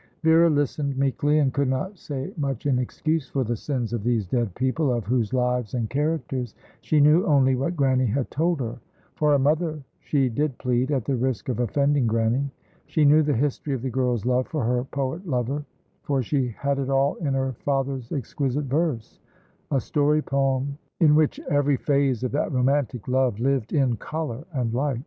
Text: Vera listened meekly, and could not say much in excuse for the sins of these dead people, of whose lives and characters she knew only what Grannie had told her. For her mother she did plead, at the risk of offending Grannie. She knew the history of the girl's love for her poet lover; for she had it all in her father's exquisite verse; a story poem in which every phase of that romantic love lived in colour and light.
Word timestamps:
Vera 0.23 0.49
listened 0.49 0.97
meekly, 0.97 1.37
and 1.37 1.53
could 1.53 1.67
not 1.67 1.95
say 1.95 2.33
much 2.35 2.65
in 2.65 2.79
excuse 2.79 3.29
for 3.29 3.43
the 3.43 3.55
sins 3.55 3.93
of 3.93 4.01
these 4.03 4.25
dead 4.25 4.55
people, 4.55 4.91
of 4.91 5.05
whose 5.05 5.31
lives 5.31 5.75
and 5.75 5.91
characters 5.91 6.55
she 6.79 6.99
knew 6.99 7.23
only 7.27 7.53
what 7.53 7.75
Grannie 7.75 8.07
had 8.07 8.31
told 8.31 8.59
her. 8.61 8.79
For 9.13 9.33
her 9.33 9.37
mother 9.37 9.83
she 9.99 10.27
did 10.27 10.57
plead, 10.57 10.89
at 10.89 11.05
the 11.05 11.15
risk 11.15 11.49
of 11.49 11.59
offending 11.59 12.07
Grannie. 12.07 12.49
She 12.87 13.05
knew 13.05 13.21
the 13.21 13.33
history 13.35 13.75
of 13.75 13.83
the 13.83 13.91
girl's 13.91 14.25
love 14.25 14.47
for 14.47 14.63
her 14.65 14.85
poet 14.85 15.27
lover; 15.27 15.65
for 16.01 16.23
she 16.23 16.47
had 16.57 16.79
it 16.79 16.89
all 16.89 17.13
in 17.17 17.35
her 17.35 17.53
father's 17.59 18.11
exquisite 18.11 18.65
verse; 18.65 19.19
a 19.69 19.79
story 19.79 20.23
poem 20.23 20.79
in 20.99 21.13
which 21.13 21.39
every 21.47 21.77
phase 21.77 22.23
of 22.23 22.31
that 22.31 22.51
romantic 22.51 23.07
love 23.07 23.39
lived 23.39 23.71
in 23.71 23.97
colour 23.97 24.45
and 24.51 24.73
light. 24.73 24.99